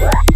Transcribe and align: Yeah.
Yeah. 0.00 0.29